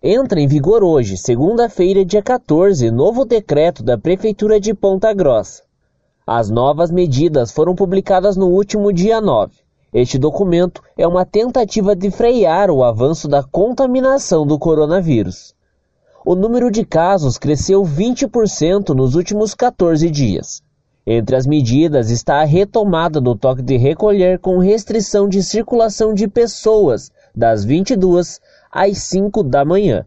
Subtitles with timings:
[0.00, 5.64] Entra em vigor hoje, segunda-feira, dia 14, novo decreto da Prefeitura de Ponta Grossa.
[6.24, 9.52] As novas medidas foram publicadas no último dia 9.
[9.92, 15.52] Este documento é uma tentativa de frear o avanço da contaminação do coronavírus.
[16.24, 20.62] O número de casos cresceu 20% nos últimos 14 dias.
[21.04, 26.28] Entre as medidas está a retomada do toque de recolher com restrição de circulação de
[26.28, 28.38] pessoas das 22
[28.70, 30.04] às 5 da manhã.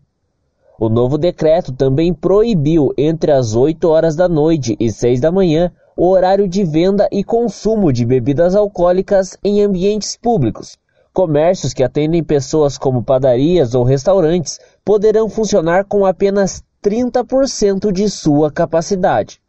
[0.80, 5.72] O novo decreto também proibiu entre as 8 horas da noite e 6 da manhã
[5.96, 10.78] o horário de venda e consumo de bebidas alcoólicas em ambientes públicos.
[11.14, 18.50] Comércios que atendem pessoas como padarias ou restaurantes poderão funcionar com apenas 30% de sua
[18.50, 19.40] capacidade.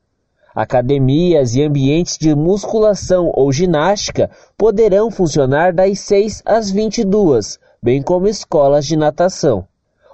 [0.54, 8.28] Academias e ambientes de musculação ou ginástica poderão funcionar das 6 às 22, bem como
[8.28, 9.66] escolas de natação.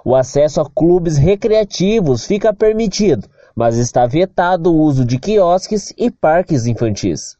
[0.03, 6.09] O acesso a clubes recreativos fica permitido, mas está vetado o uso de quiosques e
[6.09, 7.37] parques infantis.